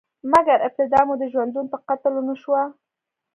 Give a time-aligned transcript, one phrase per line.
[0.31, 2.63] مګر، ابتدا مو د ژوندون په قتل ونشوه؟